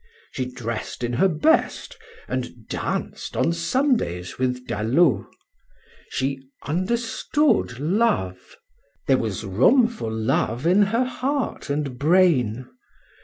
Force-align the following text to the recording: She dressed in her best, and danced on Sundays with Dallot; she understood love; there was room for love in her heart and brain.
She 0.31 0.45
dressed 0.51 1.03
in 1.03 1.13
her 1.13 1.27
best, 1.27 1.95
and 2.27 2.67
danced 2.67 3.37
on 3.37 3.53
Sundays 3.53 4.39
with 4.39 4.65
Dallot; 4.65 5.27
she 6.09 6.41
understood 6.63 7.79
love; 7.79 8.57
there 9.05 9.19
was 9.19 9.45
room 9.45 9.87
for 9.87 10.09
love 10.09 10.65
in 10.65 10.81
her 10.89 11.03
heart 11.05 11.69
and 11.69 11.99
brain. 11.99 12.67